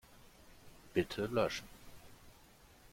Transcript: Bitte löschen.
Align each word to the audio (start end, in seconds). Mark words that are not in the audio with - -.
Bitte 0.95 1.27
löschen. 1.27 1.67